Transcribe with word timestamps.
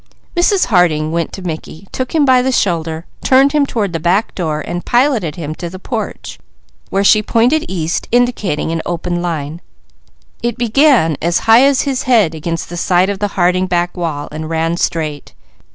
Mrs. 0.35 0.65
Harding 0.65 1.11
went 1.11 1.31
to 1.33 1.43
Mickey, 1.43 1.87
took 1.91 2.15
him 2.15 2.25
by 2.25 2.41
the 2.41 2.51
shoulder, 2.51 3.05
turned 3.23 3.51
him 3.51 3.67
toward 3.67 3.93
the 3.93 3.99
back 3.99 4.33
door 4.33 4.61
and 4.61 4.83
piloted 4.83 5.35
him 5.35 5.53
to 5.53 5.69
the 5.69 5.77
porch, 5.77 6.39
where 6.89 7.03
she 7.03 7.21
pointed 7.21 7.63
east 7.69 8.07
indicating 8.11 8.71
an 8.71 8.81
open 8.83 9.21
line. 9.21 9.61
It 10.41 10.57
began 10.57 11.17
as 11.21 11.41
high 11.45 11.61
as 11.65 11.83
his 11.83 12.01
head 12.09 12.33
against 12.33 12.67
the 12.67 12.77
side 12.77 13.11
of 13.11 13.19
the 13.19 13.27
Harding 13.37 13.67
back 13.67 13.95
wall 13.95 14.27
and 14.31 14.49
ran 14.49 14.75
straight. 14.75 15.35